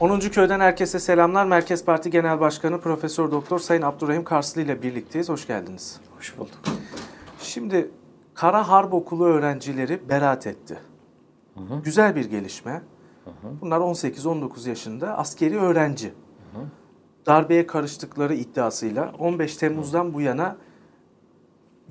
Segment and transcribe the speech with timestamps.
[0.00, 0.20] 10.
[0.20, 1.46] köyden herkese selamlar.
[1.46, 5.28] Merkez Parti Genel Başkanı Profesör Doktor Sayın Abdurrahim Karslı ile birlikteyiz.
[5.28, 6.00] Hoş geldiniz.
[6.16, 6.58] Hoş bulduk.
[7.40, 7.90] Şimdi
[8.34, 10.78] Kara Harp Okulu öğrencileri beraat etti.
[11.54, 11.80] Hı hı.
[11.84, 12.82] Güzel bir gelişme.
[13.24, 13.52] Hı hı.
[13.60, 16.08] Bunlar 18-19 yaşında askeri öğrenci.
[16.08, 16.64] Hı hı.
[17.26, 20.56] Darbeye karıştıkları iddiasıyla 15 Temmuz'dan bu yana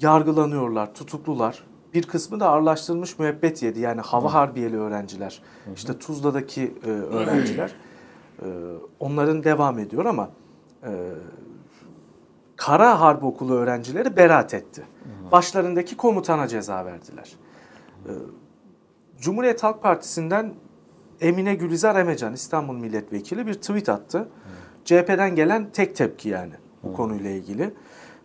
[0.02, 1.64] yargılanıyorlar, tutuklular.
[1.94, 3.80] Bir kısmı da ağırlaştırılmış müebbet yedi.
[3.80, 5.41] Yani hava harbiyeli öğrenciler.
[5.66, 5.73] Hı hı.
[5.73, 7.72] İşte Tuzla'daki e, öğrenciler.
[8.42, 8.48] E,
[9.00, 10.30] onların devam ediyor ama
[10.84, 10.91] e,
[12.55, 14.82] Kara Harp Okulu öğrencileri beraat etti.
[14.82, 15.32] Hı.
[15.32, 17.34] Başlarındaki komutana ceza verdiler.
[18.05, 18.12] E,
[19.20, 20.54] Cumhuriyet Halk Partisi'nden
[21.22, 24.20] Emine Gülizar Emecan İstanbul Milletvekili bir tweet attı.
[24.20, 24.27] Hı.
[24.86, 26.94] CHP'den gelen tek tepki yani bu hı.
[26.94, 27.74] konuyla ilgili.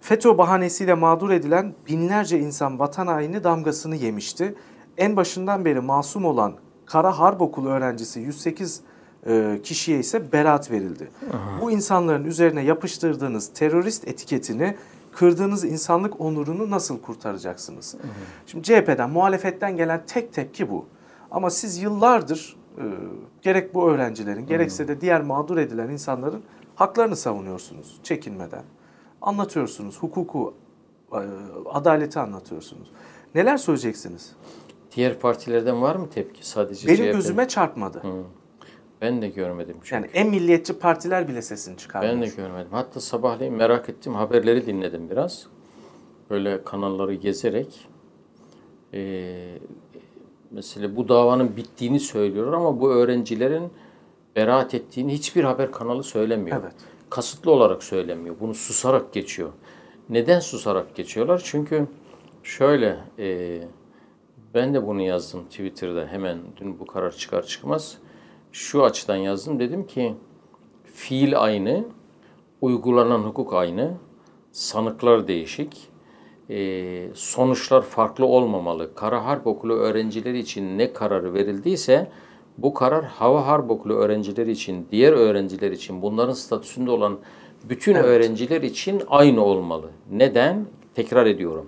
[0.01, 4.55] FETÖ bahanesiyle mağdur edilen binlerce insan vatan haini damgasını yemişti.
[4.97, 6.55] En başından beri masum olan
[6.87, 8.81] Kara Harp Okulu öğrencisi 108
[9.27, 11.11] e, kişiye ise beraat verildi.
[11.33, 11.61] Aha.
[11.61, 14.77] Bu insanların üzerine yapıştırdığınız terörist etiketini
[15.13, 17.95] kırdığınız insanlık onurunu nasıl kurtaracaksınız?
[17.95, 17.99] Hı
[18.47, 20.87] Şimdi CHP'den, muhalefetten gelen tek tepki bu.
[21.31, 22.85] Ama siz yıllardır e,
[23.43, 26.43] gerek bu öğrencilerin, gerekse de diğer mağdur edilen insanların
[26.75, 28.63] haklarını savunuyorsunuz çekinmeden
[29.23, 29.99] anlatıyorsunuz.
[30.03, 30.55] Hukuku,
[31.13, 31.21] e,
[31.71, 32.91] adaleti anlatıyorsunuz.
[33.35, 34.33] Neler söyleyeceksiniz?
[34.97, 36.89] Diğer partilerden var mı tepki sadece?
[36.89, 37.13] Benim CHP?
[37.13, 37.99] gözüme çarpmadı.
[37.99, 38.23] Hı.
[39.03, 39.77] Ben de görmedim.
[39.83, 39.95] Çünkü.
[39.95, 42.11] Yani en milliyetçi partiler bile sesini çıkarmış.
[42.11, 42.69] Ben de görmedim.
[42.71, 44.15] Hatta sabahleyin merak ettim.
[44.15, 45.47] Haberleri dinledim biraz.
[46.31, 47.89] Böyle kanalları gezerek.
[48.95, 49.59] Ee,
[50.51, 53.71] mesela bu davanın bittiğini söylüyorlar ama bu öğrencilerin
[54.37, 56.61] beraat ettiğini hiçbir haber kanalı söylemiyor.
[56.61, 56.75] Evet
[57.11, 58.37] kasıtlı olarak söylemiyor.
[58.41, 59.53] Bunu susarak geçiyor.
[60.09, 61.43] Neden susarak geçiyorlar?
[61.45, 61.87] Çünkü
[62.43, 63.59] şöyle e,
[64.55, 67.99] ben de bunu yazdım Twitter'da hemen dün bu karar çıkar çıkmaz.
[68.53, 70.15] Şu açıdan yazdım dedim ki
[70.85, 71.85] fiil aynı,
[72.61, 73.95] uygulanan hukuk aynı,
[74.53, 75.89] sanıklar değişik,
[76.51, 78.95] e, sonuçlar farklı olmamalı.
[78.95, 82.11] Kara Harp Okulu öğrencileri için ne kararı verildiyse
[82.59, 87.19] bu karar Hava Harp Okulu öğrencileri için, diğer öğrenciler için, bunların statüsünde olan
[87.65, 88.05] bütün evet.
[88.05, 89.91] öğrenciler için aynı olmalı.
[90.11, 90.67] Neden?
[90.95, 91.67] Tekrar ediyorum.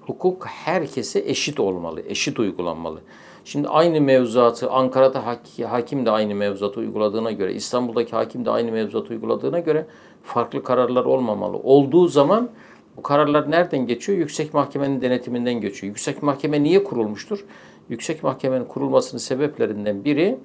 [0.00, 3.00] Hukuk herkese eşit olmalı, eşit uygulanmalı.
[3.48, 5.36] Şimdi aynı mevzuatı Ankara'da
[5.70, 9.86] hakim de aynı mevzuatı uyguladığına göre, İstanbul'daki hakim de aynı mevzuatı uyguladığına göre
[10.22, 11.56] farklı kararlar olmamalı.
[11.56, 12.50] Olduğu zaman
[12.96, 14.18] bu kararlar nereden geçiyor?
[14.18, 15.88] Yüksek Mahkemenin denetiminden geçiyor.
[15.88, 17.44] Yüksek Mahkeme niye kurulmuştur?
[17.88, 20.38] Yüksek Mahkemenin kurulmasının sebeplerinden biri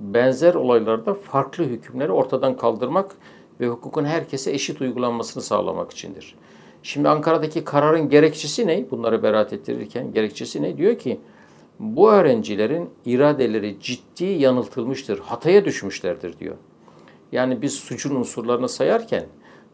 [0.00, 3.16] benzer olaylarda farklı hükümleri ortadan kaldırmak
[3.60, 6.34] ve hukukun herkese eşit uygulanmasını sağlamak içindir.
[6.82, 8.90] Şimdi Ankara'daki kararın gerekçesi ne?
[8.90, 10.76] Bunları beraat ettirirken gerekçesi ne?
[10.76, 11.20] Diyor ki
[11.78, 16.56] bu öğrencilerin iradeleri ciddi yanıltılmıştır, hataya düşmüşlerdir diyor.
[17.32, 19.26] Yani biz suçun unsurlarını sayarken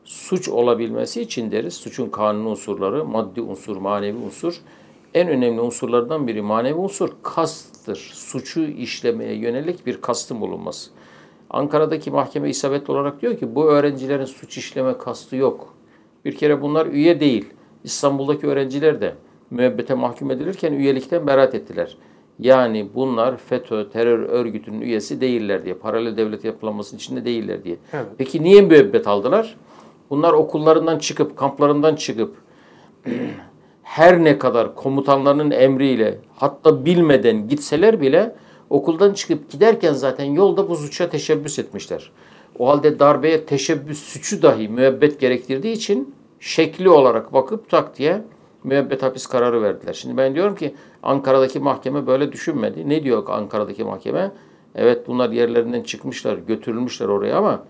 [0.05, 1.75] suç olabilmesi için deriz.
[1.75, 4.61] Suçun kanuni unsurları, maddi unsur, manevi unsur.
[5.15, 8.11] En önemli unsurlardan biri manevi unsur kasttır.
[8.15, 10.91] Suçu işlemeye yönelik bir kastın bulunması.
[11.51, 15.75] Ankara'daki mahkeme isabetli olarak diyor ki bu öğrencilerin suç işleme kastı yok.
[16.25, 17.45] Bir kere bunlar üye değil.
[17.85, 19.15] İstanbul'daki öğrenciler de
[19.51, 21.97] müebbete mahkum edilirken üyelikten beraat ettiler.
[22.39, 27.77] Yani bunlar FETÖ terör örgütünün üyesi değiller diye, paralel devlet yapılanmasının içinde değiller diye.
[27.93, 28.07] Evet.
[28.19, 29.57] Peki niye müebbet aldılar?
[30.11, 32.37] Bunlar okullarından çıkıp, kamplarından çıkıp
[33.83, 38.35] her ne kadar komutanlarının emriyle hatta bilmeden gitseler bile
[38.71, 42.13] okuldan çıkıp giderken zaten yolda bu suça teşebbüs etmişler.
[42.59, 48.23] O halde darbeye teşebbüs suçu dahi müebbet gerektirdiği için şekli olarak bakıp tak diye
[48.65, 49.93] müebbet hapis kararı verdiler.
[49.93, 52.89] Şimdi ben diyorum ki Ankara'daki mahkeme böyle düşünmedi.
[52.89, 54.33] Ne diyor Ankara'daki mahkeme?
[54.75, 57.65] Evet bunlar yerlerinden çıkmışlar, götürülmüşler oraya ama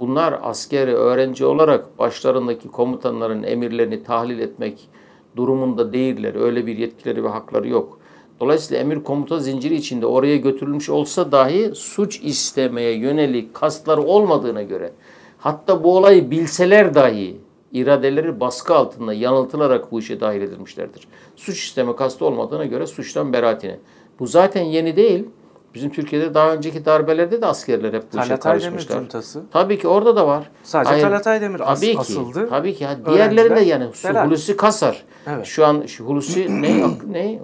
[0.00, 4.88] bunlar askeri öğrenci olarak başlarındaki komutanların emirlerini tahlil etmek
[5.36, 6.34] durumunda değiller.
[6.34, 7.98] Öyle bir yetkileri ve hakları yok.
[8.40, 14.92] Dolayısıyla emir komuta zinciri içinde oraya götürülmüş olsa dahi suç istemeye yönelik kasları olmadığına göre
[15.38, 17.36] hatta bu olayı bilseler dahi
[17.74, 21.08] iradeleri baskı altında yanıltılarak bu işe dahil edilmişlerdir.
[21.36, 23.78] Suç isteme kastı olmadığına göre suçtan beraatine.
[24.18, 25.28] Bu zaten yeni değil.
[25.74, 28.98] Bizim Türkiye'de daha önceki darbelerde de askerler hep bu işe karışmışlar.
[28.98, 29.42] Cuntası.
[29.50, 30.50] Tabii ki orada da var.
[30.62, 32.48] Sadece Hayır, Talat Aydemir as, tabii ki, asıldı.
[32.48, 32.86] Tabii ki.
[33.06, 34.26] Diğerlerinde yani Berat.
[34.26, 35.04] Hulusi Kasar.
[35.26, 35.46] Evet.
[35.46, 37.40] Şu an şu Hulusi ne ne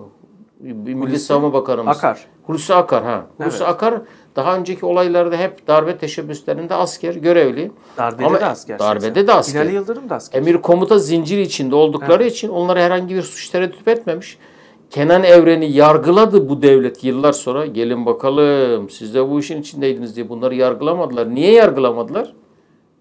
[0.94, 1.96] Milli Savunma Bakanımız.
[1.96, 2.26] Akar.
[2.42, 3.26] Hulusi Akar ha.
[3.36, 3.68] Hulusi evet.
[3.68, 4.02] Akar
[4.36, 7.70] daha önceki olaylarda hep darbe teşebbüslerinde asker, görevli.
[7.96, 8.78] Darbede Ama de asker.
[8.78, 9.62] Darbede de asker.
[9.62, 10.38] Binali Yıldırım da asker.
[10.38, 12.32] Emir komuta zinciri içinde oldukları evet.
[12.32, 14.38] için onlara herhangi bir suç tereddüt etmemiş
[14.90, 17.66] Kenan Evren'i yargıladı bu devlet yıllar sonra.
[17.66, 21.34] Gelin bakalım siz de bu işin içindeydiniz diye bunları yargılamadılar.
[21.34, 22.34] Niye yargılamadılar?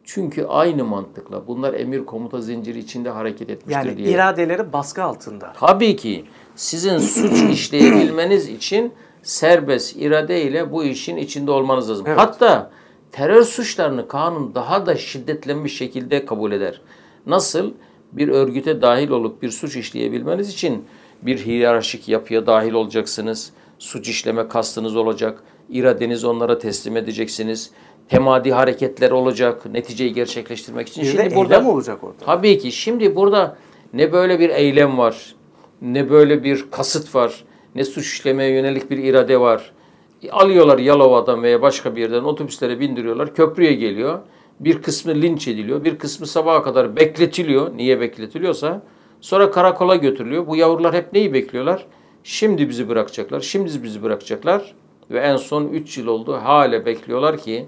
[0.03, 4.09] Çünkü aynı mantıkla bunlar emir komuta zinciri içinde hareket etmiştir Yani diye.
[4.09, 5.53] iradeleri baskı altında.
[5.59, 8.93] Tabii ki sizin suç işleyebilmeniz için
[9.23, 12.05] serbest irade ile bu işin içinde olmanız lazım.
[12.07, 12.19] Evet.
[12.19, 12.71] Hatta
[13.11, 16.81] terör suçlarını kanun daha da şiddetlenmiş şekilde kabul eder.
[17.25, 17.71] Nasıl?
[18.11, 20.85] Bir örgüte dahil olup bir suç işleyebilmeniz için
[21.21, 23.51] bir hiyerarşik yapıya dahil olacaksınız.
[23.79, 25.43] Suç işleme kastınız olacak.
[25.69, 27.71] İradenizi onlara teslim edeceksiniz.
[28.09, 31.01] Temadi hareketler olacak neticeyi gerçekleştirmek için.
[31.01, 32.25] Bir de Şimdi eylem burada olacak orada.
[32.25, 33.57] Tabii ki şimdi burada
[33.93, 35.35] ne böyle bir eylem var,
[35.81, 37.43] ne böyle bir kasıt var,
[37.75, 39.71] ne suç işlemeye yönelik bir irade var.
[40.31, 44.19] Alıyorlar Yalova'dan veya başka bir yerden otobüslere bindiriyorlar, köprüye geliyor.
[44.59, 47.77] Bir kısmı linç ediliyor, bir kısmı sabaha kadar bekletiliyor.
[47.77, 48.81] Niye bekletiliyorsa
[49.21, 50.47] sonra karakola götürülüyor.
[50.47, 51.85] Bu yavrular hep neyi bekliyorlar?
[52.23, 54.75] Şimdi bizi bırakacaklar, şimdi bizi bırakacaklar.
[55.11, 57.65] Ve en son 3 yıl oldu hala bekliyorlar ki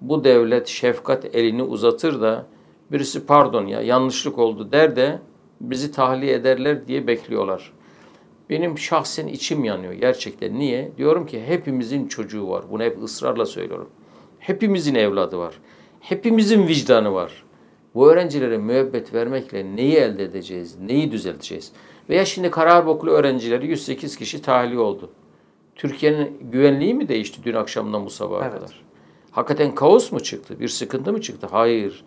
[0.00, 2.46] bu devlet şefkat elini uzatır da
[2.92, 5.18] birisi pardon ya yanlışlık oldu der de
[5.60, 7.72] bizi tahliye ederler diye bekliyorlar.
[8.50, 10.58] Benim şahsen içim yanıyor gerçekten.
[10.58, 10.92] Niye?
[10.98, 12.64] Diyorum ki hepimizin çocuğu var.
[12.70, 13.88] Bunu hep ısrarla söylüyorum.
[14.38, 15.54] Hepimizin evladı var.
[16.00, 17.44] Hepimizin vicdanı var.
[17.94, 20.78] Bu öğrencilere müebbet vermekle neyi elde edeceğiz?
[20.78, 21.72] Neyi düzelteceğiz?
[22.08, 25.10] Veya şimdi Kararboklu öğrencileri 108 kişi tahliye oldu.
[25.76, 28.54] Türkiye'nin güvenliği mi değişti dün akşamdan bu sabaha Evet.
[28.54, 28.80] kadar?
[29.30, 30.60] Hakikaten kaos mu çıktı?
[30.60, 31.46] Bir sıkıntı mı çıktı?
[31.50, 32.04] Hayır.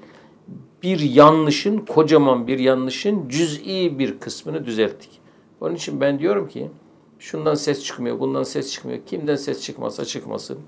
[0.84, 5.21] Bir yanlışın, kocaman bir yanlışın cüz'i bir kısmını düzelttik.
[5.62, 6.70] Onun için ben diyorum ki
[7.20, 9.00] şundan ses çıkmıyor, bundan ses çıkmıyor.
[9.06, 10.60] Kimden ses çıkmasa çıkmasın.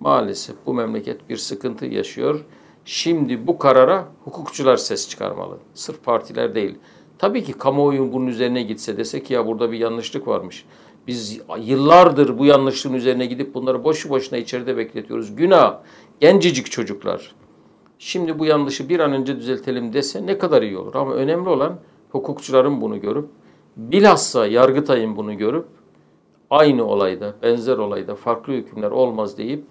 [0.00, 2.44] Maalesef bu memleket bir sıkıntı yaşıyor.
[2.84, 5.58] Şimdi bu karara hukukçular ses çıkarmalı.
[5.74, 6.78] Sırf partiler değil.
[7.18, 10.64] Tabii ki kamuoyu bunun üzerine gitse dese ki ya burada bir yanlışlık varmış.
[11.06, 15.36] Biz yıllardır bu yanlışlığın üzerine gidip bunları boşu boşuna içeride bekletiyoruz.
[15.36, 15.78] Günah.
[16.20, 17.34] Gencecik çocuklar.
[17.98, 20.94] Şimdi bu yanlışı bir an önce düzeltelim dese ne kadar iyi olur.
[20.94, 21.78] Ama önemli olan
[22.10, 23.28] hukukçuların bunu görüp
[23.76, 25.66] bilhassa Yargıtay'ın bunu görüp
[26.50, 29.64] aynı olayda, benzer olayda farklı hükümler olmaz deyip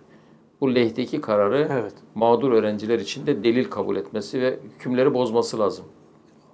[0.62, 1.94] bu lehdeki kararı Evet.
[2.16, 5.86] mağdur öğrenciler için de delil kabul etmesi ve hükümleri bozması lazım.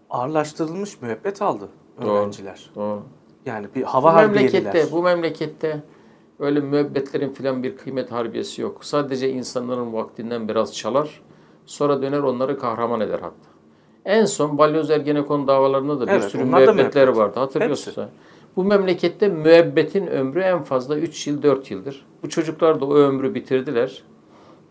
[0.10, 1.70] Ağırlaştırılmış müebbet aldı
[2.02, 2.10] Doğru.
[2.12, 2.70] öğrenciler.
[2.76, 3.04] Doğru.
[3.46, 4.64] Yani bir Bu hava harbiyeliler.
[4.64, 5.84] memlekette, bu memlekette
[6.40, 8.86] öyle müebbetlerin filan bir kıymet harbiyesi yok.
[8.86, 11.22] Sadece insanların vaktinden biraz çalar,
[11.66, 13.47] sonra döner onları kahraman eder hatta.
[14.08, 17.22] En son Balyoz Ergenekon davalarında da bir Evet, sürü onlar da müebbetler müebbet.
[17.22, 18.08] vardı hatırlıyorsunuz.
[18.56, 22.06] Bu memlekette müebbetin ömrü en fazla 3 yıl 4 yıldır.
[22.24, 24.04] Bu çocuklar da o ömrü bitirdiler.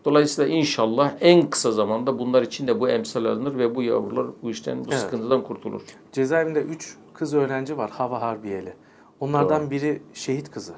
[0.05, 4.49] Dolayısıyla inşallah en kısa zamanda bunlar için de bu emsal alınır ve bu yavrular bu
[4.49, 4.99] işten, bu Evet.
[4.99, 5.81] sıkıntıdan kurtulur.
[6.11, 8.73] Cezaevinde 3 kız öğrenci var hava harbiyeli.
[9.19, 10.73] Onlardan biri şehit kızı.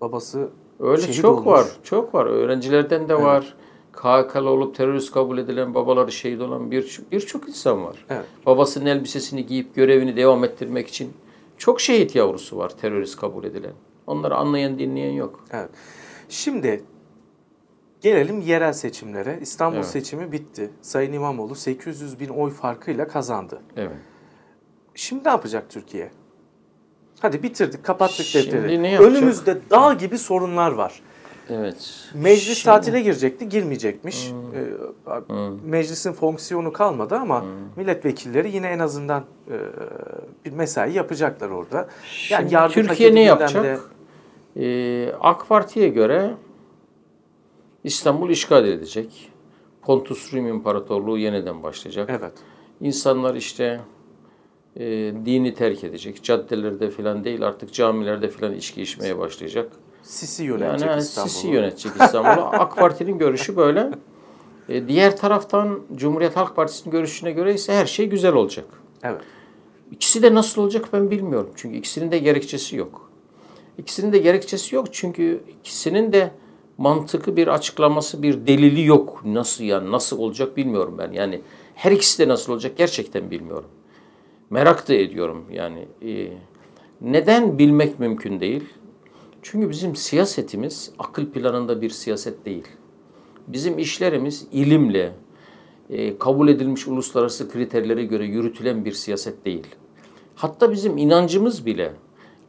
[0.00, 0.48] Babası
[0.80, 1.46] Öyle şehit çok olmuş.
[1.46, 1.66] var.
[1.82, 2.26] Çok var.
[2.26, 3.54] Öğrencilerden de var.
[3.96, 8.04] KHK'lı olup terörist kabul edilen, babaları şehit olan bir birçok insan var.
[8.10, 8.24] Evet.
[8.46, 11.12] Babasının elbisesini giyip görevini devam ettirmek için
[11.58, 13.72] çok şehit yavrusu var terörist kabul edilen.
[14.06, 15.44] Onları anlayan, dinleyen yok.
[15.52, 15.70] Evet.
[16.28, 16.84] Şimdi
[18.00, 19.38] gelelim yerel seçimlere.
[19.40, 19.86] İstanbul Evet.
[19.86, 20.70] seçimi bitti.
[20.82, 23.62] Sayın İmamoğlu 800 bin oy farkıyla kazandı.
[23.76, 23.96] Evet.
[24.94, 26.10] Şimdi ne yapacak Türkiye?
[27.20, 28.82] Hadi bitirdik, kapattık Şimdi defteri.
[28.82, 29.12] ne yapacak?
[29.16, 31.02] Önümüzde dağ gibi sorunlar var.
[31.50, 32.10] Evet.
[32.14, 34.32] Meclis Şimdi- tatile girecekti, girmeyecekmiş.
[34.54, 35.34] Ee,
[35.64, 37.44] Meclisin fonksiyonu kalmadı ama
[37.76, 39.56] milletvekilleri yine en azından e,
[40.44, 41.88] bir mesai yapacaklar orada.
[42.30, 43.90] Yani Şimdi Türkiye ne yapacak?
[44.56, 46.34] Ee, AK Parti'ye göre
[47.84, 49.30] İstanbul işgal edilecek.
[49.82, 52.10] Pontus Rum İmparatorluğu yeniden başlayacak.
[52.12, 52.32] Evet.
[52.80, 53.80] İnsanlar işte
[54.76, 54.84] e,
[55.24, 56.22] dini terk edecek.
[56.22, 59.72] Caddelerde falan değil artık camilerde falan içki içmeye başlayacak.
[60.04, 61.30] Sisi Yani yönetecek ha, İstanbul'u.
[61.32, 62.44] Sisi yönetecek İstanbul'u.
[62.52, 63.90] AK Parti'nin görüşü böyle.
[64.68, 68.64] E, diğer taraftan Cumhuriyet Halk Partisi'nin görüşüne göre ise her şey güzel olacak.
[69.02, 69.20] Evet.
[69.90, 71.50] İkisi de nasıl olacak ben bilmiyorum.
[71.56, 73.10] Çünkü ikisinin de gerekçesi yok.
[73.78, 76.30] İkisinin de gerekçesi yok çünkü ikisinin de
[76.78, 79.22] mantıklı bir açıklaması, bir delili yok.
[79.24, 81.12] Nasıl yani nasıl olacak bilmiyorum ben.
[81.12, 81.40] Yani
[81.74, 83.68] her ikisi de nasıl olacak gerçekten bilmiyorum.
[84.50, 85.88] Merak da ediyorum yani.
[86.02, 86.28] e,
[87.00, 88.64] neden bilmek mümkün değil?
[89.46, 92.68] Çünkü bizim siyasetimiz akıl planında bir siyaset değil.
[93.48, 95.12] Bizim işlerimiz ilimle,
[95.90, 99.66] e, kabul edilmiş uluslararası kriterlere göre yürütülen bir siyaset değil.
[100.34, 101.92] Hatta bizim inancımız bile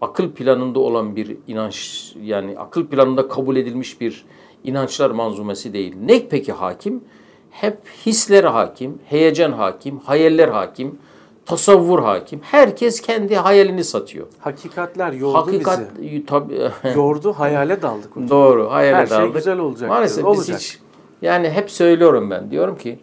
[0.02, 4.26] akıl planında olan bir inanç yani akıl planında kabul edilmiş bir
[4.64, 5.96] inançlar manzumesi değil.
[6.02, 7.04] Ne peki hakim?
[7.50, 11.00] Hep hisler hakim, heyecan hakim, hayaller hakim,
[11.46, 12.40] tasavvur hakim.
[12.44, 14.28] Herkes kendi hayalini satıyor.
[14.40, 16.26] Hakikatler yordu Hakikat bizi.
[16.26, 16.62] tabii
[16.96, 18.30] Yordu, hayale daldık hocam.
[18.30, 19.36] doğru hayale Her şey daldık.
[19.36, 20.32] güzel olacak Maalesef diyor.
[20.34, 20.60] biz Olacak.
[20.60, 20.80] hiç
[21.22, 22.52] yani hep söylüyorum ben.
[22.52, 23.00] Diyorum ki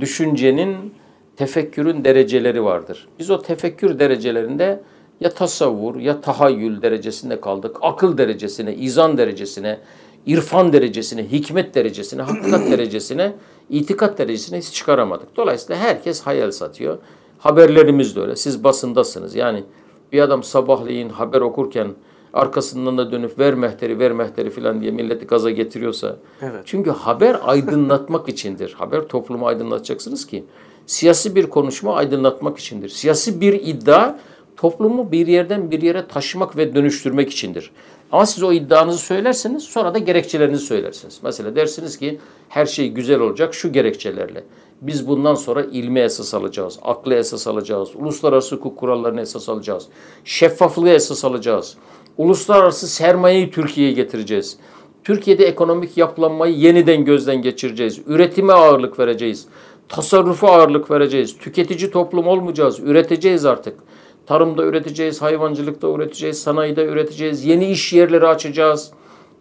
[0.00, 0.94] düşüncenin
[1.36, 3.08] tefekkürün dereceleri vardır.
[3.18, 4.80] Biz o tefekkür derecelerinde
[5.20, 7.76] ya tasavvur ya tahayyül derecesinde kaldık.
[7.82, 9.78] Akıl derecesine, izan derecesine,
[10.26, 13.32] irfan derecesine, hikmet derecesine, hakikat derecesine,
[13.70, 15.36] itikat derecesine hiç çıkaramadık.
[15.36, 16.98] Dolayısıyla herkes hayal satıyor.
[17.38, 18.36] Haberlerimiz de öyle.
[18.36, 19.34] Siz basındasınız.
[19.34, 19.64] Yani
[20.12, 21.88] bir adam sabahleyin haber okurken
[22.32, 26.16] arkasından da dönüp ver mehteri ver mehteri filan diye milleti gaza getiriyorsa.
[26.42, 26.62] Evet.
[26.64, 28.72] Çünkü haber aydınlatmak içindir.
[28.72, 30.44] Haber toplumu aydınlatacaksınız ki.
[30.86, 32.88] Siyasi bir konuşma aydınlatmak içindir.
[32.88, 34.18] Siyasi bir iddia
[34.56, 37.70] toplumu bir yerden bir yere taşımak ve dönüştürmek içindir.
[38.12, 41.20] Ama siz o iddianızı söylerseniz sonra da gerekçelerinizi söylersiniz.
[41.22, 42.18] Mesela dersiniz ki
[42.48, 44.44] her şey güzel olacak şu gerekçelerle.
[44.82, 49.86] Biz bundan sonra ilmi esas alacağız, aklı esas alacağız, uluslararası hukuk kurallarını esas alacağız,
[50.24, 51.76] şeffaflığı esas alacağız,
[52.16, 54.58] uluslararası sermayeyi Türkiye'ye getireceğiz.
[55.04, 58.00] Türkiye'de ekonomik yapılanmayı yeniden gözden geçireceğiz.
[58.06, 59.46] Üretime ağırlık vereceğiz.
[59.88, 61.38] Tasarrufa ağırlık vereceğiz.
[61.38, 62.80] Tüketici toplum olmayacağız.
[62.80, 63.78] Üreteceğiz artık.
[64.26, 67.44] Tarımda üreteceğiz, hayvancılıkta üreteceğiz, sanayide üreteceğiz.
[67.44, 68.90] Yeni iş yerleri açacağız.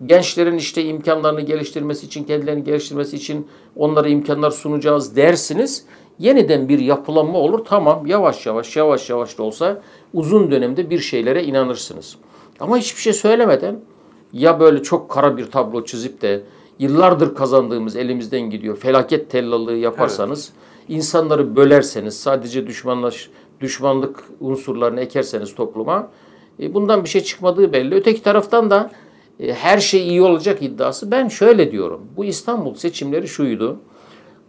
[0.05, 5.85] Gençlerin işte imkanlarını geliştirmesi için, kendilerini geliştirmesi için onlara imkanlar sunacağız dersiniz.
[6.19, 7.65] Yeniden bir yapılanma olur.
[7.65, 9.81] Tamam yavaş yavaş yavaş yavaş da olsa
[10.13, 12.15] uzun dönemde bir şeylere inanırsınız.
[12.59, 13.79] Ama hiçbir şey söylemeden
[14.33, 16.43] ya böyle çok kara bir tablo çizip de
[16.79, 18.77] yıllardır kazandığımız elimizden gidiyor.
[18.77, 20.53] Felaket tellallığı yaparsanız,
[20.87, 23.29] insanları bölerseniz, sadece düşmanlaş
[23.61, 26.09] düşmanlık unsurlarını ekerseniz topluma
[26.59, 27.95] e, bundan bir şey çıkmadığı belli.
[27.95, 28.91] Öteki taraftan da
[29.39, 31.11] her şey iyi olacak iddiası.
[31.11, 32.01] Ben şöyle diyorum.
[32.17, 33.77] Bu İstanbul seçimleri şuydu.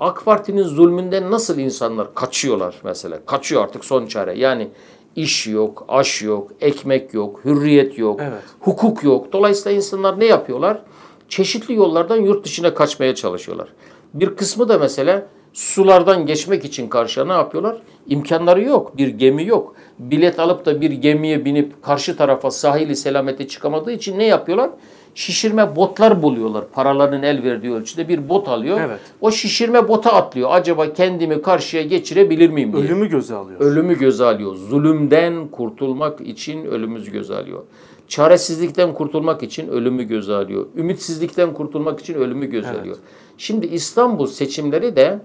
[0.00, 3.18] AK Parti'nin zulmünden nasıl insanlar kaçıyorlar mesela?
[3.26, 4.38] Kaçıyor artık son çare.
[4.38, 4.68] Yani
[5.16, 8.42] iş yok, aş yok, ekmek yok, hürriyet yok, Evet.
[8.60, 9.32] hukuk yok.
[9.32, 10.82] Dolayısıyla insanlar ne yapıyorlar?
[11.28, 13.68] Çeşitli yollardan yurt dışına kaçmaya çalışıyorlar.
[14.14, 17.76] Bir kısmı da mesela sulardan geçmek için karşıya ne yapıyorlar?
[18.08, 19.74] İmkanları yok, bir gemi yok.
[19.98, 24.70] Bilet alıp da bir gemiye binip karşı tarafa sahili selamete çıkamadığı için ne yapıyorlar?
[25.14, 26.64] Şişirme botlar buluyorlar.
[26.72, 28.80] Paralarının el verdiği ölçüde bir bot alıyor.
[28.80, 29.00] Evet.
[29.20, 30.48] O şişirme bota atlıyor.
[30.52, 32.84] Acaba kendimi karşıya geçirebilir miyim diye.
[32.84, 33.60] Ölümü göze alıyor.
[33.60, 34.54] Ölümü göze alıyor.
[34.54, 37.62] Zulümden kurtulmak için ölümü göze alıyor.
[38.08, 40.66] Çaresizlikten kurtulmak için ölümü göze alıyor.
[40.76, 42.80] Ümitsizlikten kurtulmak için ölümü göze Evet.
[42.80, 42.96] alıyor.
[43.38, 45.20] Şimdi İstanbul seçimleri de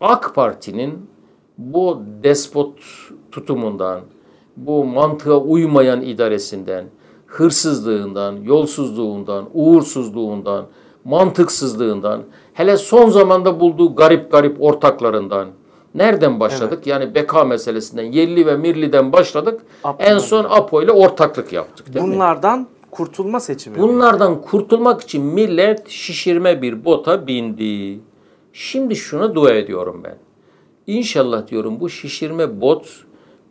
[0.00, 1.10] AK Parti'nin
[1.58, 2.78] bu despot
[3.32, 4.00] tutumundan,
[4.56, 6.84] bu mantığa uymayan idaresinden,
[7.26, 10.66] hırsızlığından, yolsuzluğundan, uğursuzluğundan,
[11.04, 15.48] mantıksızlığından, hele son zamanda bulduğu garip garip ortaklarından,
[15.94, 16.86] Nereden başladık?
[16.86, 19.60] Yani beka meselesinden, Yerli ve Mirli'den başladık.
[19.84, 20.12] Abdülhamid.
[20.12, 21.94] En son APO ile ortaklık yaptık.
[21.94, 22.10] Değil mi?
[22.90, 23.78] Kurtulma seçimi.
[23.78, 28.00] Bunlardan kurtulmak için millet şişirme bir bota bindi.
[28.52, 30.18] Şimdi şuna dua ediyorum ben.
[30.86, 33.04] İnşallah diyorum bu şişirme bot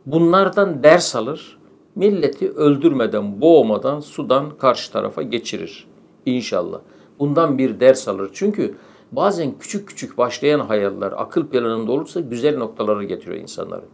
[0.05, 1.59] bunlardan ders alır.
[1.95, 5.87] Milleti öldürmeden, boğmadan sudan karşı tarafa geçirir.
[6.25, 6.79] İnşallah.
[7.19, 8.29] Bundan bir ders alır.
[8.33, 8.75] Çünkü
[9.11, 13.85] bazen küçük küçük başlayan hayaller akıl planında olursa güzel noktaları getiriyor insanları.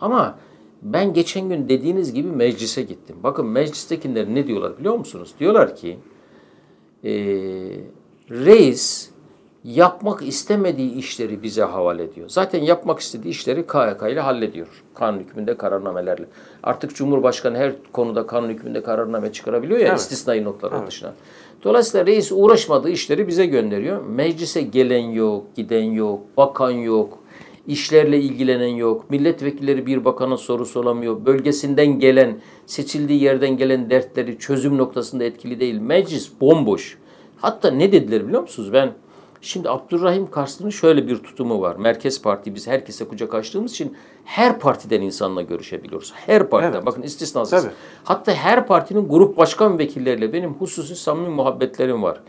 [0.00, 0.38] Ama
[0.82, 3.16] ben geçen gün dediğiniz gibi meclise gittim.
[3.22, 5.34] Bakın meclistekiler ne diyorlar biliyor musunuz?
[5.40, 5.98] Diyorlar ki
[7.04, 7.10] e,
[8.30, 9.10] reis
[9.64, 12.28] yapmak istemediği işleri bize havale ediyor.
[12.28, 14.66] Zaten yapmak istediği işleri KHK ile hallediyor.
[14.94, 16.24] Kanun hükmünde kararnamelerle.
[16.62, 19.98] Artık Cumhurbaşkanı her konuda kanun hükmünde kararname çıkarabiliyor ya Evet.
[19.98, 21.12] istisnai notların dışına.
[21.64, 24.02] Dolayısıyla reis uğraşmadığı işleri bize gönderiyor.
[24.06, 27.18] Meclise gelen yok, giden yok, bakan yok,
[27.66, 29.10] işlerle ilgilenen yok.
[29.10, 31.26] Milletvekilleri bir bakana sorusu olamıyor.
[31.26, 35.80] Bölgesinden gelen, seçildiği yerden gelen dertleri çözüm noktasında etkili değil.
[35.80, 36.98] Meclis bomboş.
[37.36, 38.72] Hatta ne dediler biliyor musunuz?
[38.72, 38.92] Ben
[39.40, 41.76] şimdi Abdurrahim Karslı'nın şöyle bir tutumu var.
[41.76, 46.12] Merkez Parti biz herkese kucak açtığımız için her partiden insanla görüşebiliyoruz.
[46.14, 46.72] Her partiden.
[46.72, 46.86] Evet.
[46.86, 47.62] Bakın istisnasız.
[47.62, 47.72] Tabii.
[48.04, 52.20] Hatta her partinin grup başkan vekilleriyle benim hususi samimi muhabbetlerim var.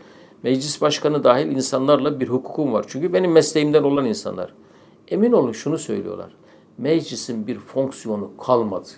[0.42, 2.84] Meclis başkanı dahil insanlarla bir hukukum var.
[2.88, 4.52] Çünkü benim mesleğimden olan insanlar.
[5.10, 6.30] Emin olun şunu söylüyorlar.
[6.78, 8.88] Meclisin bir fonksiyonu kalmadı.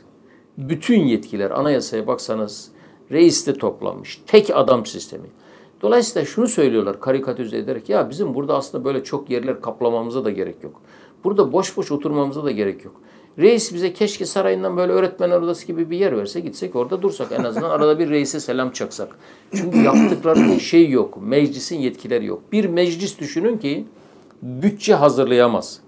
[0.58, 2.68] Bütün yetkiler anayasaya baksanız
[3.10, 4.22] reiste toplanmış.
[4.26, 5.26] Tek adam sistemi.
[5.82, 10.64] Dolayısıyla şunu söylüyorlar karikatüze ederek ya bizim burada aslında böyle çok yerler kaplamamıza da gerek
[10.64, 10.82] yok.
[11.24, 12.94] Burada boş boş oturmamıza da gerek yok.
[13.38, 17.44] Reis bize keşke sarayından böyle öğretmen odası gibi bir yer verse gitsek orada dursak en
[17.44, 19.18] azından arada bir reise selam çaksak.
[19.54, 21.18] Çünkü yaptıkları bir şey yok.
[21.22, 22.42] Meclisin yetkileri yok.
[22.52, 23.86] Bir meclis düşünün ki
[24.42, 25.80] bütçe hazırlayamaz.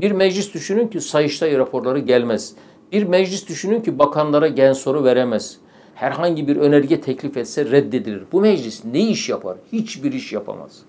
[0.00, 2.54] Bir meclis düşünün ki Sayıştay raporları gelmez.
[2.92, 5.58] Bir meclis düşünün ki bakanlara gen soru veremez.
[5.94, 8.22] Herhangi bir önerge teklif etse reddedilir.
[8.32, 9.56] Bu meclis ne iş yapar?
[9.72, 10.82] Hiçbir iş yapamaz.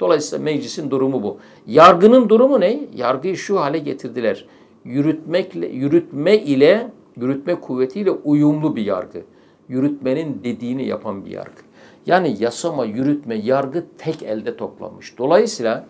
[0.00, 1.38] Dolayısıyla meclisin durumu bu.
[1.66, 2.80] Yargının durumu ne?
[2.96, 4.44] Yargıyı şu hale getirdiler.
[4.84, 9.22] Yürütmekle, yürütme ile, yürütme kuvvetiyle uyumlu bir yargı.
[9.68, 11.62] Yürütmenin dediğini yapan bir yargı.
[12.06, 15.18] Yani yasama, yürütme, yargı tek elde toplanmış.
[15.18, 15.86] Dolayısıyla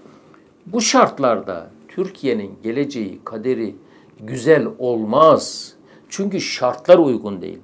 [0.66, 3.74] bu şartlarda Türkiye'nin geleceği, kaderi
[4.20, 5.72] güzel olmaz.
[6.08, 7.58] Çünkü şartlar uygun değil.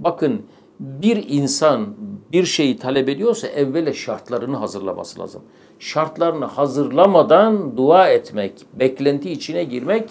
[0.00, 0.42] Bakın
[0.80, 1.94] bir insan
[2.32, 5.42] bir şeyi talep ediyorsa evvela şartlarını hazırlaması lazım.
[5.78, 10.10] Şartlarını hazırlamadan dua etmek, beklenti içine girmek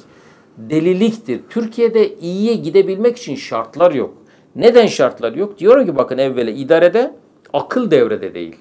[0.57, 1.41] deliliktir.
[1.49, 4.13] Türkiye'de iyiye gidebilmek için şartlar yok.
[4.55, 5.59] Neden şartlar yok?
[5.59, 7.15] Diyor ki bakın evvela idarede
[7.53, 8.55] akıl devrede değil.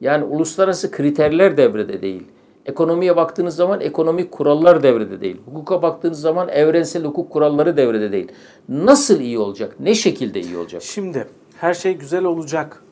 [0.00, 2.22] Yani uluslararası kriterler devrede değil.
[2.68, 5.36] Ekonomiye baktığınız zaman ekonomik kurallar devrede değil.
[5.44, 8.32] Hukuka baktığınız zaman evrensel hukuk kuralları devrede değil.
[8.68, 9.76] Nasıl iyi olacak?
[9.80, 10.82] Ne şekilde iyi olacak?
[10.82, 11.26] Şimdi
[11.60, 12.82] her şey güzel olacak.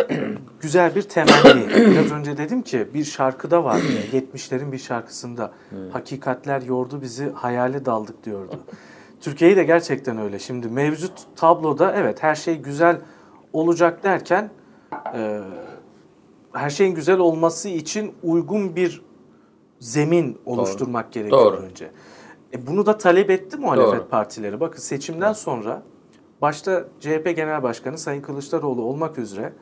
[0.60, 1.68] güzel bir temenni.
[1.76, 3.80] Biraz önce dedim ki bir şarkıda var.
[4.12, 5.52] 70'lerin bir şarkısında.
[5.92, 8.60] Hakikatler yordu bizi, hayale daldık diyordu.
[9.20, 10.38] Türkiye'yi de gerçekten öyle.
[10.38, 12.96] Şimdi mevcut tabloda evet her şey güzel
[13.52, 14.50] olacak derken
[15.14, 15.40] e,
[16.52, 19.02] her şeyin güzel olması için uygun bir
[19.82, 21.12] zemin oluşturmak Doğru.
[21.12, 21.56] gerekiyor Doğru.
[21.56, 21.90] önce.
[22.54, 24.08] E bunu da talep etti muhalefet Doğru.
[24.08, 24.60] partileri.
[24.60, 25.82] Bakın seçimden sonra
[26.42, 29.52] başta CHP Genel Başkanı Sayın Kılıçdaroğlu olmak üzere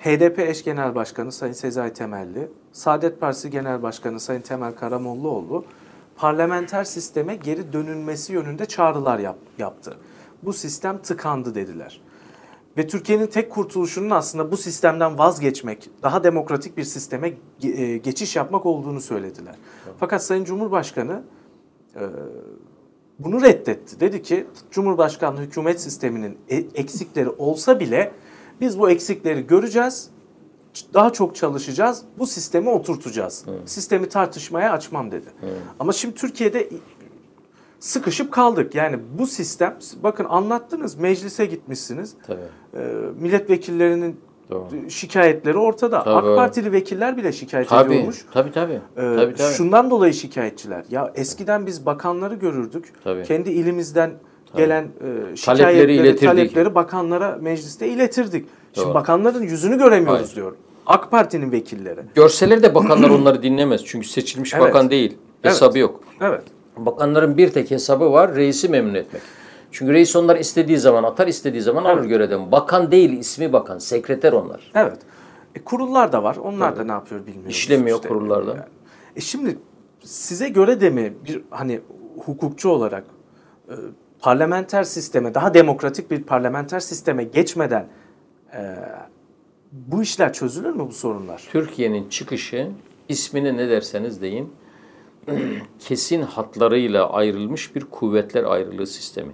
[0.00, 5.64] HDP eş genel başkanı Sayın Sezai Temelli, Saadet Partisi Genel Başkanı Sayın Temel Karamollaoğlu
[6.16, 9.96] parlamenter sisteme geri dönülmesi yönünde çağrılar yap, yaptı.
[10.42, 12.00] Bu sistem tıkandı dediler.
[12.76, 18.66] Ve Türkiye'nin tek kurtuluşunun aslında bu sistemden vazgeçmek, daha demokratik bir sisteme e, geçiş yapmak
[18.66, 19.54] olduğunu söylediler.
[20.00, 21.22] Fakat Sayın Cumhurbaşkanı
[21.96, 22.02] e,
[23.18, 24.00] bunu reddetti.
[24.00, 28.12] Dedi ki Cumhurbaşkanlığı hükümet sisteminin e, eksikleri olsa bile
[28.60, 30.10] biz bu eksikleri göreceğiz,
[30.94, 33.44] daha çok çalışacağız, bu sistemi oturtacağız.
[33.48, 33.70] Evet.
[33.70, 35.26] Sistemi tartışmaya açmam dedi.
[35.42, 35.56] Evet.
[35.78, 36.68] Ama şimdi Türkiye'de
[37.84, 38.74] sıkışıp kaldık.
[38.74, 42.14] Yani bu sistem, bakın anlattınız, meclise gitmişsiniz.
[42.26, 42.40] Tabii.
[42.74, 42.80] E,
[43.20, 44.20] milletvekillerinin
[44.50, 44.90] Doğru.
[44.90, 46.04] şikayetleri ortada.
[46.04, 46.14] Tabii.
[46.14, 47.92] AK Partili vekiller bile şikayet tabii.
[47.92, 48.24] ediyormuş.
[48.32, 48.72] Tabii tabii.
[48.72, 49.52] Ee, tabii, tabii.
[49.52, 50.84] Şundan dolayı şikayetçiler.
[50.90, 52.92] Ya eskiden biz bakanları görürdük.
[53.04, 53.22] Tabii.
[53.22, 54.12] Kendi ilimizden
[54.52, 54.62] tabii.
[54.62, 58.46] gelen e, şikayetleri, talepleri, talepleri bakanlara mecliste iletirdik.
[58.46, 58.82] Doğru.
[58.82, 60.36] Şimdi bakanların yüzünü göremiyoruz Hayır.
[60.36, 60.54] diyor.
[60.86, 62.00] AK Parti'nin vekilleri.
[62.14, 63.84] Görseler de bakanlar onları dinlemez.
[63.84, 64.64] Çünkü seçilmiş evet.
[64.64, 65.16] bakan değil.
[65.42, 65.80] Hesabı evet.
[65.80, 66.00] yok.
[66.20, 66.42] Evet.
[66.76, 68.34] Bakanların bir tek hesabı var.
[68.34, 69.22] Reisi memnun etmek.
[69.72, 72.08] Çünkü reis onlar istediği zaman atar, istediği zaman alır evet.
[72.08, 72.52] görevden.
[72.52, 73.78] Bakan değil, ismi bakan.
[73.78, 74.70] Sekreter onlar.
[74.74, 74.98] Evet.
[75.54, 76.36] E, kurullar da var.
[76.36, 76.78] Onlar Tabii.
[76.78, 77.50] da ne yapıyor bilmiyoruz.
[77.50, 78.08] İşlemiyor işte.
[78.08, 78.50] kurullarda.
[78.50, 78.62] Yani.
[79.16, 79.58] E şimdi
[80.04, 81.80] size göre de mi bir hani
[82.24, 83.04] hukukçu olarak
[83.68, 83.74] e,
[84.20, 87.86] parlamenter sisteme, daha demokratik bir parlamenter sisteme geçmeden
[88.52, 88.76] e,
[89.72, 91.48] bu işler çözülür mü bu sorunlar?
[91.52, 92.70] Türkiye'nin çıkışı
[93.08, 94.52] ismini ne derseniz deyin
[95.78, 99.32] kesin hatlarıyla ayrılmış bir kuvvetler ayrılığı sistemi.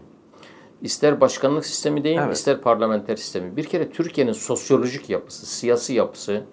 [0.83, 2.37] İster başkanlık sistemi deyin, evet.
[2.37, 3.57] ister parlamenter sistemi.
[3.57, 6.45] Bir kere Türkiye'nin sosyolojik yapısı, siyasi yapısı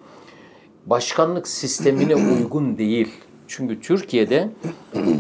[0.86, 3.08] başkanlık sistemine uygun değil.
[3.48, 4.50] Çünkü Türkiye'de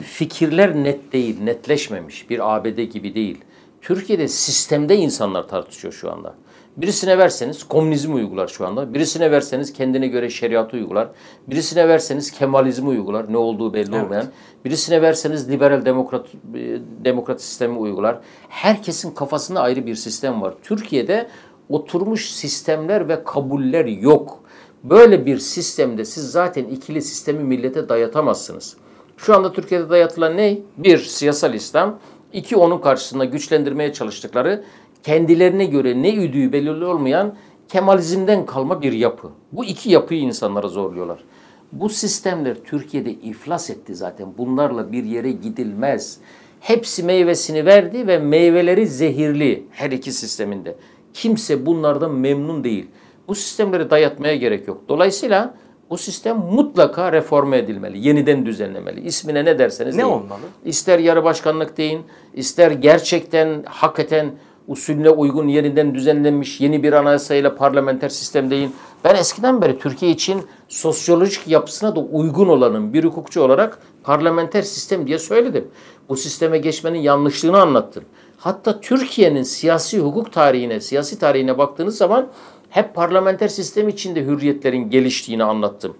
[0.03, 2.29] fikirler net değil, netleşmemiş.
[2.29, 3.37] Bir ABD gibi değil.
[3.81, 6.35] Türkiye'de sistemde insanlar tartışıyor şu anda.
[6.77, 8.93] Birisine verseniz komünizm uygular şu anda.
[8.93, 11.09] Birisine verseniz kendine göre şeriatı uygular.
[11.47, 13.33] Birisine verseniz Kemalizmi uygular.
[13.33, 14.05] Ne olduğu belli evet.
[14.05, 14.25] olmayan.
[14.65, 18.19] Birisine verseniz liberal demokrat e, demokrat sistemi uygular.
[18.49, 20.53] Herkesin kafasında ayrı bir sistem var.
[20.63, 21.27] Türkiye'de
[21.69, 24.39] oturmuş sistemler ve kabuller yok.
[24.83, 28.77] Böyle bir sistemde siz zaten ikili sistemi millete dayatamazsınız.
[29.17, 30.57] Şu anda Türkiye'de dayatılan ne?
[30.77, 31.99] Bir, siyasal İslam.
[32.33, 34.63] İki, onun karşısında güçlendirmeye çalıştıkları
[35.03, 37.35] kendilerine göre ne üdüğü belirli olmayan
[37.67, 39.29] Kemalizmden kalma bir yapı.
[39.51, 41.23] Bu iki yapıyı insanlara zorluyorlar.
[41.71, 44.27] Bu sistemler Türkiye'de iflas etti zaten.
[44.37, 46.17] Bunlarla bir yere gidilmez.
[46.59, 50.75] Hepsi meyvesini verdi ve meyveleri zehirli her iki sisteminde.
[51.13, 52.87] Kimse bunlardan memnun değil.
[53.27, 54.81] Bu sistemleri dayatmaya gerek yok.
[54.89, 55.53] Dolayısıyla
[55.89, 59.01] bu sistem mutlaka reforme edilmeli, yeniden düzenlemeli.
[59.01, 60.13] İsmine ne derseniz ne deyin.
[60.13, 60.39] olmalı?
[60.65, 62.01] İster yarı başkanlık deyin,
[62.33, 64.31] ister gerçekten hakikaten
[64.67, 68.75] usulüne uygun yeniden düzenlenmiş yeni bir anayasayla parlamenter sistemdeyin.
[69.03, 75.07] Ben eskiden beri Türkiye için sosyolojik yapısına da uygun olanın bir hukukçu olarak parlamenter sistem
[75.07, 75.67] diye söyledim.
[76.09, 78.03] Bu sisteme geçmenin yanlışlığını anlattım.
[78.37, 82.27] Hatta Türkiye'nin siyasi hukuk tarihine, siyasi tarihine baktığınız zaman
[82.69, 85.95] hep parlamenter sistem içinde hürriyetlerin geliştiğini anlattım.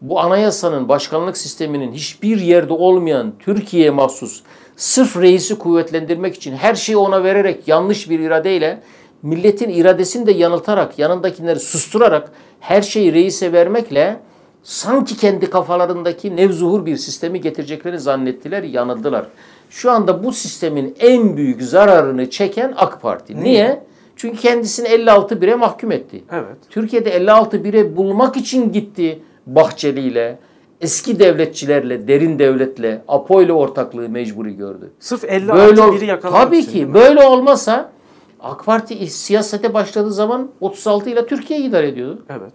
[0.00, 4.42] bu anayasanın başkanlık sisteminin hiçbir yerde olmayan Türkiye'ye mahsus
[4.76, 8.82] sırf reisi kuvvetlendirmek için her şeyi ona vererek yanlış bir iradeyle
[9.22, 14.20] milletin iradesini de yanıltarak yanındakileri susturarak her şeyi reise vermekle
[14.62, 19.26] sanki kendi kafalarındaki nevzuhur bir sistemi getireceklerini zannettiler, yanıldılar.
[19.70, 23.42] Şu anda bu sistemin en büyük zararını çeken AK Parti.
[23.42, 23.82] Niye?
[24.16, 26.24] Çünkü kendisini 56 bire mahkum etti.
[26.32, 26.56] Evet.
[26.70, 30.38] Türkiye'de 56 bire bulmak için gitti Bahçeli ile,
[30.86, 34.92] eski devletçilerle, derin devletle, APO ile ortaklığı mecburi gördü.
[35.00, 37.92] Sırf 56 Böyle ol- biri yakalamak Tabii için, ki böyle olmasa
[38.40, 42.24] AK Parti siyasete başladığı zaman 36 ile Türkiye'yi idare ediyordu.
[42.30, 42.52] Evet.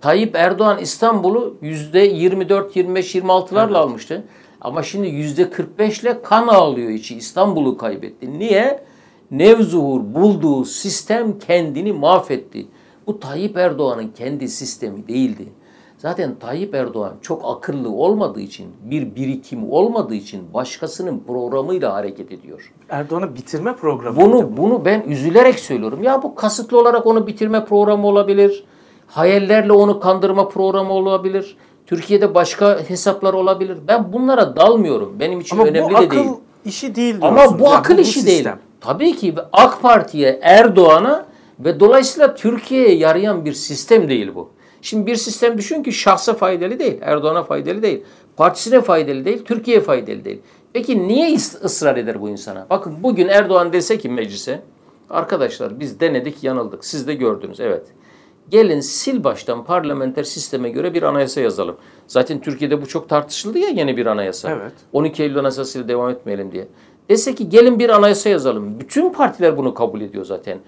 [0.00, 4.24] Tayyip Erdoğan İstanbul'u yüzde 24, 25, 26'larla almıştı.
[4.60, 7.16] Ama şimdi yüzde 45 ile kan ağlıyor içi.
[7.16, 8.38] İstanbul'u kaybetti.
[8.38, 8.84] Niye?
[9.30, 12.66] Nevzuhur bulduğu sistem kendini mahvetti.
[13.06, 15.44] Bu Tayyip Erdoğan'ın kendi sistemi değildi.
[15.98, 22.72] Zaten Tayyip Erdoğan çok akıllı olmadığı için, bir birikim olmadığı için başkasının programıyla hareket ediyor.
[22.88, 24.16] Erdoğan'ı bitirme programı.
[24.20, 26.02] Bunu bunu ben üzülerek söylüyorum.
[26.02, 28.64] Ya bu kasıtlı olarak onu bitirme programı olabilir.
[29.06, 31.56] Hayallerle onu kandırma programı olabilir.
[31.86, 33.78] Türkiye'de başka hesaplar olabilir.
[33.88, 35.16] Ben bunlara dalmıyorum.
[35.20, 36.30] Benim için Ama önemli bu de akıl değil.
[36.64, 38.36] işi değil Ama bu Yani akıl işi değil.
[38.36, 38.58] sistem.
[38.80, 41.26] Tabii ki AK Parti'ye, Erdoğan'a
[41.60, 44.50] ve dolayısıyla Türkiye'ye yarayan bir sistem değil bu.
[44.86, 48.02] Şimdi bir sistem düşün ki şahsa faydalı değil, Erdoğan'a faydalı değil,
[48.36, 50.38] partisine faydalı değil, Türkiye'ye faydalı değil.
[50.72, 52.66] Peki niye ısrar eder bu insana?
[52.70, 54.62] Bakın bugün Erdoğan dese ki meclise,
[55.10, 57.86] arkadaşlar biz denedik, yanıldık, siz de gördünüz, evet.
[58.50, 61.76] Gelin sil baştan parlamenter sisteme göre bir anayasa yazalım.
[62.06, 64.50] Zaten Türkiye'de bu çok tartışıldı ya yeni bir anayasa.
[64.50, 64.72] Evet.
[64.92, 66.68] 12 Eylül anayasasıyla devam etmeyelim diye.
[67.08, 68.80] Dese ki gelin bir anayasa yazalım.
[68.80, 70.58] Bütün partiler bunu kabul ediyor zaten.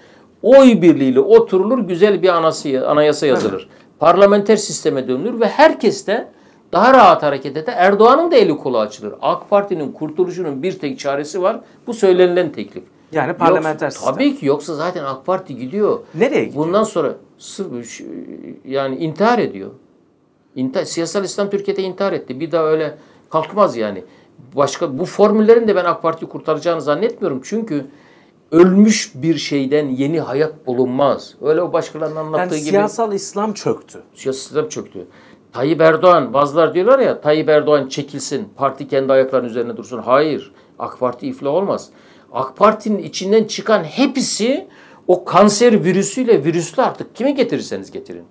[0.43, 3.69] Oy birliğiyle oturulur güzel bir anayasa, anayasa yazılır.
[3.99, 6.29] Parlamenter sisteme dönülür ve herkes de
[6.73, 7.75] daha rahat hareket eder.
[7.77, 9.15] Erdoğan'ın da eli kolu açılır.
[9.23, 11.61] AK Parti'nin kurtuluşunun bir tek çaresi var.
[11.87, 12.85] Bu söylenilen teklif.
[13.13, 14.15] Yani parlamenter Yoksa- sistem.
[14.15, 16.01] Tabii ki yoksa zaten AK Parti gidiyor.
[16.15, 16.65] Nereye gidiyor?
[16.65, 18.01] Bundan sonra sırf
[18.65, 19.71] yani intihar ediyor.
[20.57, 22.41] İntihar, siyasal İslam Türkiye'de intihar etti.
[22.41, 22.95] Bir daha öyle
[23.31, 24.05] kalkmaz yani.
[24.57, 27.41] Başka bu formüllerin de ben AK Parti'yi kurtaracağını zannetmiyorum.
[27.45, 27.87] Çünkü
[28.53, 31.35] ölmüş bir şeyden yeni hayat bulunmaz.
[31.43, 34.03] Öyle o başkalarının anlattığı Yani gibi siyasal İslam çöktü.
[34.15, 35.07] siyasi sistem çöktü.
[35.53, 39.99] Tayyip Erdoğan, bazılar diyorlar ya Tayyip Erdoğan çekilsin, parti kendi ayaklarının üzerine dursun.
[39.99, 41.89] Hayır, AK Parti iflah olmaz.
[42.33, 44.69] AK Parti'nin içinden çıkan hepsi
[45.07, 48.25] o kanser virüsüyle virüslü artık kime getirirseniz getirin.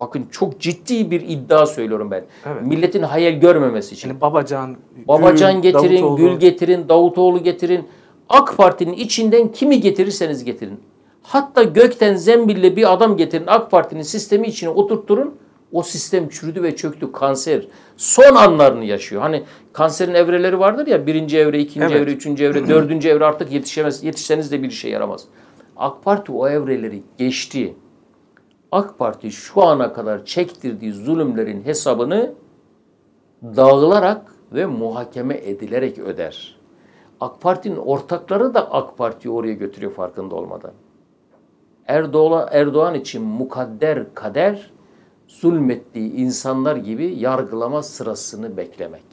[0.00, 2.24] Bakın çok ciddi bir iddia söylüyorum ben.
[2.46, 2.62] Evet.
[2.62, 4.08] Milletin hayal görmemesi için.
[4.08, 4.76] Yani Babacan,
[5.08, 6.16] Babacan Gül, getirin, Davutoğlu.
[6.16, 7.88] Gül getirin, Davutoğlu getirin.
[8.28, 10.80] AK Parti'nin içinden kimi getirirseniz getirin.
[11.22, 15.34] Hatta gökten zembille bir adam getirin AK Parti'nin sistemi içine oturtturun.
[15.72, 17.66] O sistem çürüdü ve çöktü kanser.
[17.96, 19.22] Son anlarını yaşıyor.
[19.22, 21.96] Hani kanserin evreleri vardır ya birinci evre, ikinci Evet.
[21.96, 24.04] evre, üçüncü evre, dördüncü evre artık yetişemez.
[24.04, 25.24] Yetişseniz de bir işe yaramaz.
[25.76, 27.74] AK Parti o evreleri geçti.
[28.72, 32.34] AK Parti şu ana kadar çektirdiği zulümlerin hesabını
[33.42, 36.56] dağılarak ve muhakeme edilerek öder.
[37.22, 40.72] AK Parti'nin ortakları da AK Parti'yi oraya götürüyor farkında olmadan.
[41.86, 44.70] Erdoğan, Erdoğan için mukadder kader
[45.28, 49.04] zulmettiği insanlar gibi yargılama sırasını beklemek.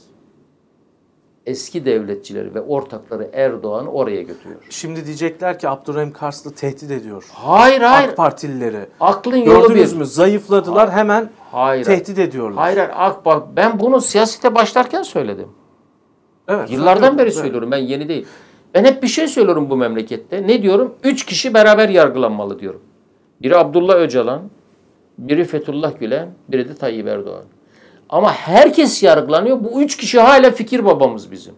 [1.45, 4.59] Eski devletçileri ve ortakları Erdoğan'ı oraya götürüyor.
[4.69, 7.29] Şimdi diyecekler ki Abdurrahim Karslı tehdit ediyor.
[7.33, 8.09] Hayır hayır.
[8.09, 8.85] AK Partilileri.
[8.99, 9.97] Aklın yolu Gördünüz bir.
[9.99, 10.05] mü?
[10.05, 11.83] Zayıfladılar hemen Hayır.
[11.85, 12.57] tehdit ediyorlar.
[12.57, 12.91] Hayır hayır.
[12.95, 15.58] AK, ben bunu siyasete başlarken söyledim.
[16.49, 17.35] Evet, Yıllardan beri Evet.
[17.35, 18.27] söylüyorum ben yeni değil.
[18.73, 20.47] Ben hep bir şey söylüyorum bu memlekette.
[20.47, 20.95] Ne diyorum?
[21.03, 22.81] Üç kişi beraber yargılanmalı diyorum.
[23.41, 24.41] Biri Abdullah Öcalan,
[25.17, 27.43] biri Fethullah Gülen, biri de Tayyip Erdoğan.
[28.09, 29.63] Ama herkes yargılanıyor.
[29.63, 31.53] Bu üç kişi hala fikir babamız bizim.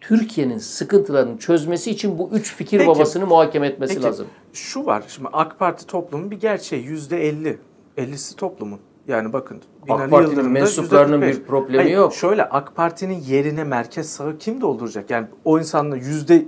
[0.00, 2.88] Türkiye'nin sıkıntılarını çözmesi için bu üç fikir Peki.
[2.88, 4.26] babasını muhakeme etmesi Peki, lazım.
[4.52, 5.04] Şu var.
[5.08, 6.84] Şimdi AK Parti toplumun bir gerçeği.
[6.84, 7.58] Yüzde elli.
[7.96, 8.78] Ellisi toplumun.
[9.08, 9.62] Yani bakın.
[9.88, 11.26] Binali Parti'nin Yıldırım'da mensuplarının %45.
[11.28, 12.14] bir problemi Hayır, yok.
[12.14, 15.10] Şöyle AK Parti'nin yerine merkez sağı kim dolduracak?
[15.10, 16.44] Yani o insanla yüzde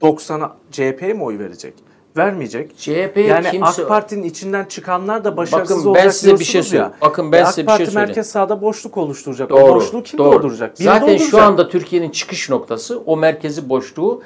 [0.00, 1.74] doksan'a CHP'ye mi oy verecek?
[2.16, 2.78] Vermeyecek.
[2.78, 3.82] CHP'ye yani kimse...
[3.82, 6.92] AK Parti'nin içinden çıkanlar da başarısız Bakın ben olacak size bir şey söyleyeyim.
[6.92, 7.08] ya.
[7.08, 8.08] Bakın ben E, size AK bir şey Parti söyleyeyim.
[8.08, 9.50] merkez sağda boşluk oluşturacak.
[9.50, 9.60] Doğru.
[9.62, 10.32] O boşluğu kim doğru.
[10.32, 10.78] dolduracak?
[10.78, 11.28] Biri Zaten dolduracak.
[11.30, 14.22] şu anda Türkiye'nin çıkış noktası o merkezi boşluğu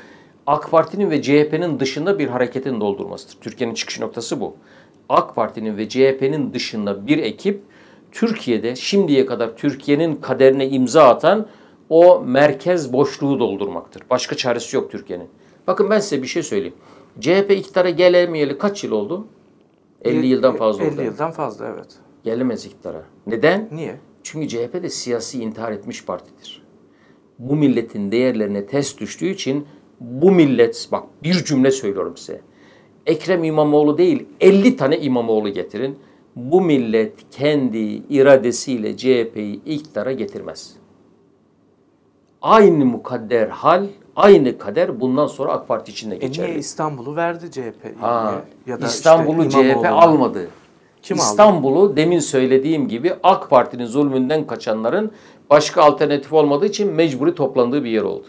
[0.47, 3.35] AK Parti'nin ve CHP'nin dışında bir hareketin doldurmasıdır.
[3.41, 4.57] Türkiye'nin çıkış noktası bu.
[5.09, 7.63] AK Parti'nin ve CHP'nin dışında bir ekip
[8.13, 11.47] Türkiye'de şimdiye kadar Türkiye'nin kaderine imza atan
[11.89, 14.03] o merkez boşluğu doldurmaktır.
[14.11, 15.29] Başka çaresi yok Türkiye'nin.
[15.67, 16.75] Bakın ben size bir şey söyleyeyim.
[17.21, 19.27] CHP iktidara gelemeyeli kaç yıl oldu?
[20.03, 20.95] 50 yıldan fazla oldu.
[20.95, 21.89] 50 yıldan fazla evet.
[22.25, 23.03] Gelemez iktidara.
[23.27, 23.69] Neden?
[23.73, 23.97] Niye?
[24.23, 26.63] Çünkü CHP de siyasi intihar etmiş partidir.
[27.39, 29.67] Bu milletin değerlerine test düştüğü için
[30.01, 32.41] bu millet, bak bir cümle söylüyorum size.
[33.07, 35.99] Ekrem İmamoğlu değil 50 tane İmamoğlu getirin.
[36.37, 37.79] Bu millet kendi
[38.11, 40.73] iradesiyle CHP'yi iktidara getirmez.
[42.43, 46.47] Aynı mukadder hal, aynı kader bundan sonra AK Parti içinde E geçerli.
[46.49, 48.01] niye İstanbul'u verdi CHP?
[48.01, 48.35] Ha,
[48.67, 50.49] ya da İstanbul'u işte CHP almadı.
[51.03, 51.25] Kim aldı?
[51.27, 55.13] İstanbul'u demin söylediğim gibi AK Parti'nin zulmünden kaçanların
[55.51, 58.27] başka alternatif olmadığı için mecburi toplandığı bir yer oldu.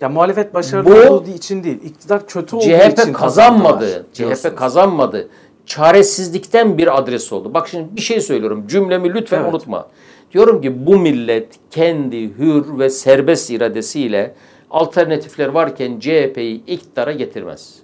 [0.00, 3.18] Ya muhalefet başarılı Bu- olduğu için değil, iktidar kötü olduğu için CHP kazanmadı.
[3.18, 3.80] kazandılar
[4.14, 4.42] diyorsunuz.
[4.42, 5.28] CHP kazanmadı.
[5.66, 7.54] Çaresizlikten bir adres oldu.
[7.54, 8.66] Bak şimdi bir şey söylüyorum.
[8.66, 9.54] Cümlemi lütfen Evet.
[9.54, 9.88] unutma.
[10.32, 14.34] Diyorum ki bu millet kendi hür ve serbest iradesiyle
[14.70, 17.78] alternatifler varken CHP'yi iktidara getirmez.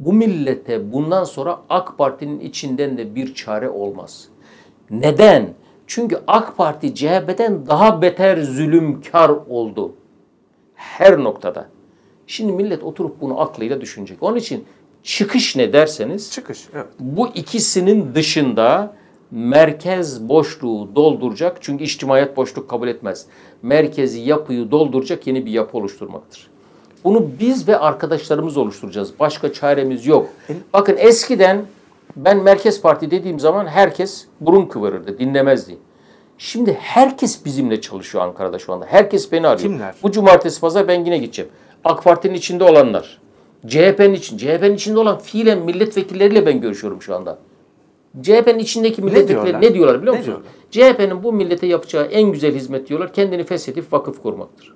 [0.00, 4.28] Bu millete bundan sonra AK Parti'nin içinden de bir çare olmaz.
[4.90, 5.48] Neden?
[5.86, 9.94] Çünkü AK Parti CHP'den daha beter zulümkar oldu.
[10.74, 11.68] Her noktada.
[12.26, 14.22] Şimdi millet oturup bunu aklıyla düşünecek.
[14.22, 14.64] Onun için
[15.04, 16.64] çıkış ne derseniz Çıkış.
[16.74, 16.86] Evet.
[17.00, 18.94] bu ikisinin dışında
[19.30, 21.56] merkez boşluğu dolduracak.
[21.60, 23.26] Çünkü içtimaiyet boşluk kabul etmez.
[23.62, 26.50] Merkezi yapıyı dolduracak yeni bir yapı oluşturmaktır.
[27.04, 29.12] Bunu biz ve arkadaşlarımız oluşturacağız.
[29.20, 30.28] Başka çaremiz yok.
[30.72, 31.64] Bakın eskiden
[32.16, 35.78] ben Merkez Parti dediğim zaman herkes burun kıvırırdı, dinlemezdi.
[36.38, 38.86] Şimdi herkes bizimle çalışıyor Ankara'da şu anda.
[38.86, 39.68] Herkes beni arıyor.
[39.70, 39.94] Kimler?
[40.02, 41.50] Bu cumartesi pazar ben yine gideceğim.
[41.84, 43.20] AK Parti'nin içinde olanlar,
[43.66, 47.38] CHP'nin için, CHP'nin içinde olan fiilen milletvekilleriyle ben görüşüyorum şu anda.
[48.22, 49.62] CHP'nin içindeki milletvekilleri diyorlar?
[49.62, 50.42] ne diyorlar biliyor Ne musun?
[50.70, 54.74] CHP'nin bu millete yapacağı en güzel hizmet diyorlar kendini feshedip vakıf kurmaktır.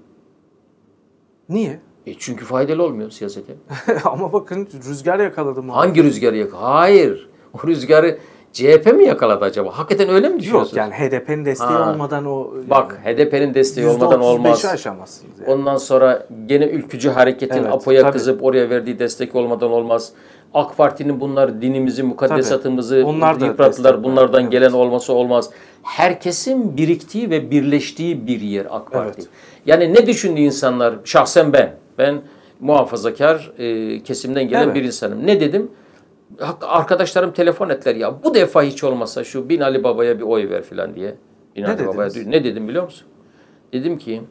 [1.49, 1.81] Niye?
[2.07, 3.55] E çünkü faydalı olmuyor siyasete.
[4.05, 5.73] Ama bakın rüzgar yakaladı mı?
[5.73, 6.53] Hangi rüzgarı yak?
[6.53, 7.29] Hayır.
[7.55, 8.19] O rüzgarı
[8.59, 9.79] CHP mi yakaladı acaba?
[9.79, 10.77] Hakikaten öyle mi Yok düşünüyorsunuz?
[10.77, 11.91] yani HDP'nin desteği Ha.
[11.93, 14.65] olmadan o Bak HDP'nin desteği olmadan olmaz.
[14.65, 15.41] %35'i aşamazsınız.
[15.41, 15.51] Yani.
[15.51, 18.13] Ondan sonra gene ülkücü hareketin Evet, APO'ya tabii.
[18.13, 20.13] kızıp oraya verdiği destek olmadan olmaz.
[20.55, 23.03] AK Parti'nin bunlar dinimizi, mukaddesatımızı.
[23.07, 24.05] Onlar da yıprattılar.
[24.05, 24.53] Bunlardan evet.
[24.53, 25.51] gelen olması olmaz.
[25.83, 29.13] Herkesin biriktiği ve birleştiği bir yer AK Parti.
[29.17, 29.29] Evet.
[29.67, 30.95] Yani ne düşündü insanlar?
[31.05, 31.75] Şahsen ben.
[31.99, 32.21] Ben
[32.61, 34.75] muhafazakar e, kesimden gelen Evet.
[34.75, 35.27] bir insanım.
[35.27, 35.71] Ne dedim?
[36.63, 40.63] Arkadaşlarım telefon ettiler ya bu defa hiç olmasa şu Bin Ali Baba'ya bir oy ver
[40.63, 41.15] filan diye.
[41.57, 43.07] Bin Ne Ali Baba'ya ne dedim biliyor musun?
[43.73, 44.23] Dedim ki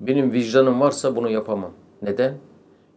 [0.00, 1.72] benim vicdanım varsa bunu yapamam.
[2.02, 2.34] Neden?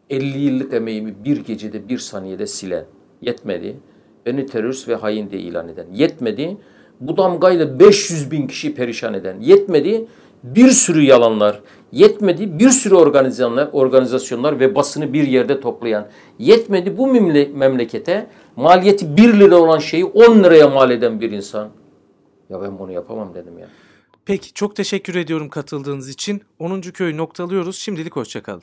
[0.10, 2.86] 50 yıllık emeğimi bir gecede bir saniyede silen.
[3.22, 3.78] Yetmedi.
[4.26, 5.86] Beni terörist ve hain diye ilan eden.
[5.94, 6.58] Yetmedi.
[7.00, 9.40] Bu damgayla 500 bin kişi perişan eden.
[9.40, 10.08] Yetmedi.
[10.44, 11.62] Bir sürü yalanlar.
[11.92, 12.60] Yetmedi.
[12.60, 16.08] Bir sürü organizasyonlar, organizasyonlar ve basını bir yerde toplayan.
[16.40, 16.98] Yetmedi.
[16.98, 21.70] Bu memle- memlekete maliyeti 1 lira olan şeyi 10 liraya mal eden bir insan.
[22.50, 23.68] Ya ben bunu yapamam dedim ya.
[24.26, 26.42] Peki çok teşekkür ediyorum katıldığınız için.
[26.60, 26.82] 10.
[26.82, 27.78] köyü noktalıyoruz.
[27.78, 28.62] Şimdilik hoşçakalın.